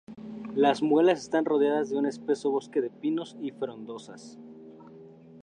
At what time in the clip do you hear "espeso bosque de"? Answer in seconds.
2.07-2.89